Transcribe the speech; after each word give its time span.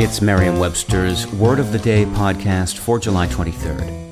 It's 0.00 0.22
Merriam 0.22 0.58
Webster's 0.58 1.26
Word 1.34 1.58
of 1.60 1.70
the 1.70 1.78
Day 1.78 2.06
podcast 2.06 2.78
for 2.78 2.98
July 2.98 3.26
23rd. 3.28 4.11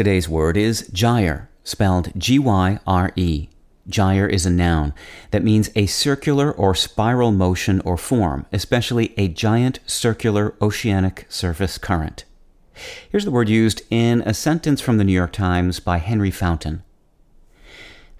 Today's 0.00 0.30
word 0.30 0.56
is 0.56 0.88
gyre, 0.94 1.50
spelled 1.62 2.10
G 2.16 2.38
Y 2.38 2.78
R 2.86 3.12
E. 3.16 3.50
Gyre 3.86 4.26
is 4.26 4.46
a 4.46 4.50
noun 4.50 4.94
that 5.30 5.44
means 5.44 5.68
a 5.76 5.84
circular 5.84 6.50
or 6.50 6.74
spiral 6.74 7.32
motion 7.32 7.82
or 7.82 7.98
form, 7.98 8.46
especially 8.50 9.12
a 9.18 9.28
giant 9.28 9.78
circular 9.84 10.54
oceanic 10.62 11.26
surface 11.28 11.76
current. 11.76 12.24
Here's 13.10 13.26
the 13.26 13.30
word 13.30 13.50
used 13.50 13.82
in 13.90 14.22
a 14.22 14.32
sentence 14.32 14.80
from 14.80 14.96
the 14.96 15.04
New 15.04 15.12
York 15.12 15.32
Times 15.32 15.80
by 15.80 15.98
Henry 15.98 16.30
Fountain. 16.30 16.82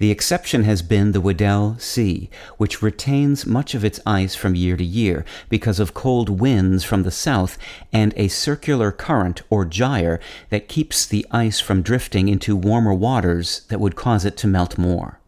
The 0.01 0.11
exception 0.11 0.65
has 0.65 0.81
been 0.81 1.13
the 1.13 1.21
Weddell 1.21 1.77
Sea, 1.79 2.31
which 2.57 2.81
retains 2.81 3.45
much 3.45 3.75
of 3.75 3.85
its 3.85 4.01
ice 4.07 4.35
from 4.35 4.55
year 4.55 4.75
to 4.79 4.85
year 4.85 5.27
because 5.51 5.79
of 5.79 5.93
cold 5.93 6.41
winds 6.41 6.83
from 6.84 7.03
the 7.03 7.11
south 7.11 7.59
and 7.92 8.15
a 8.17 8.29
circular 8.29 8.92
current 8.92 9.42
or 9.51 9.67
gyre 9.67 10.19
that 10.48 10.69
keeps 10.69 11.05
the 11.05 11.27
ice 11.31 11.61
from 11.61 11.83
drifting 11.83 12.31
into 12.31 12.57
warmer 12.57 12.95
waters 12.95 13.67
that 13.69 13.79
would 13.79 13.95
cause 13.95 14.25
it 14.25 14.39
to 14.39 14.47
melt 14.47 14.79
more. 14.79 15.20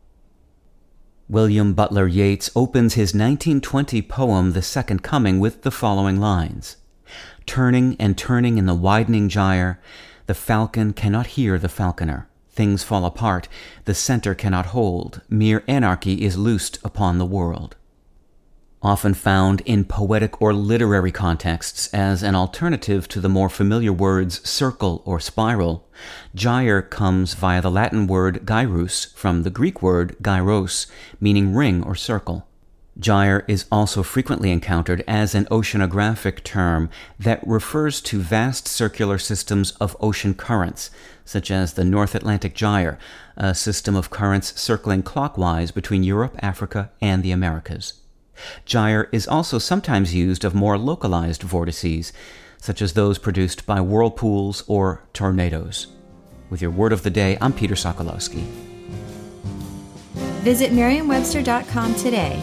William 1.29 1.75
Butler 1.75 2.07
Yeats 2.09 2.51
opens 2.57 2.95
his 2.95 3.13
1920 3.13 4.01
poem 4.01 4.53
The 4.53 4.63
Second 4.63 5.03
Coming 5.03 5.39
with 5.39 5.65
the 5.65 5.71
following 5.71 6.19
lines 6.19 6.79
Turning 7.45 7.95
and 8.01 8.17
turning 8.17 8.57
in 8.57 8.65
the 8.65 8.75
widening 8.75 9.29
gyre, 9.29 9.79
the 10.25 10.35
falcon 10.35 10.95
cannot 10.95 11.27
hear 11.27 11.59
the 11.59 11.69
falconer. 11.69 12.27
Things 12.53 12.85
fall 12.85 13.07
apart, 13.07 13.49
the 13.87 13.95
center 13.95 14.35
cannot 14.35 14.67
hold, 14.67 15.23
mere 15.31 15.65
anarchy 15.67 16.23
is 16.23 16.37
loosed 16.37 16.79
upon 16.85 17.17
the 17.17 17.25
world. 17.25 17.77
Often 18.83 19.15
found 19.15 19.63
in 19.63 19.85
poetic 19.85 20.43
or 20.43 20.53
literary 20.53 21.13
contexts 21.13 21.89
as 21.95 22.23
an 22.23 22.35
alternative 22.35 23.09
to 23.09 23.21
the 23.21 23.29
more 23.29 23.49
familiar 23.49 23.93
words 23.93 24.47
circle 24.47 25.03
or 25.07 25.19
spiral, 25.19 25.89
gyre 26.35 26.83
comes 26.83 27.33
via 27.35 27.63
the 27.63 27.71
Latin 27.71 28.07
word 28.07 28.45
gyrus 28.45 29.07
from 29.15 29.45
the 29.45 29.51
Greek 29.51 29.81
word 29.81 30.17
gyros, 30.21 30.89
meaning 31.21 31.55
ring 31.55 31.83
or 31.83 31.95
circle. 31.95 32.47
Gyre 32.99 33.45
is 33.49 33.65
also 33.73 34.03
frequently 34.03 34.51
encountered 34.51 35.03
as 35.09 35.35
an 35.35 35.47
oceanographic 35.47 36.45
term 36.45 36.91
that 37.19 37.47
refers 37.47 38.03
to 38.03 38.21
vast 38.21 38.69
circular 38.69 39.17
systems 39.17 39.73
of 39.73 39.97
ocean 40.01 40.35
currents, 40.35 40.91
such 41.25 41.51
as 41.51 41.73
the 41.73 41.85
North 41.85 42.15
Atlantic 42.15 42.55
Gyre, 42.55 42.99
a 43.37 43.55
system 43.55 43.97
of 43.97 44.11
currents 44.11 44.61
circling 44.61 45.03
clockwise 45.03 45.71
between 45.71 46.03
Europe, 46.03 46.37
Africa, 46.43 46.91
and 47.01 47.23
the 47.23 47.33
Americas. 47.33 47.95
Gyre 48.67 49.09
is 49.11 49.27
also 49.27 49.59
sometimes 49.59 50.15
used 50.15 50.45
of 50.45 50.55
more 50.55 50.77
localized 50.77 51.43
vortices, 51.43 52.13
such 52.59 52.83
as 52.83 52.93
those 52.93 53.19
produced 53.19 53.65
by 53.65 53.81
whirlpools 53.81 54.65
or 54.67 55.03
tornadoes. 55.15 55.87
With 56.51 56.61
your 56.61 56.71
word 56.71 56.93
of 56.93 57.05
the 57.05 57.11
day, 57.11 57.39
I'm 57.41 57.55
Peter 57.55 57.75
Sokolowski. 57.75 58.45
Visit 60.43 60.73
Merriam-Webster.com 60.73 61.95
today 61.95 62.43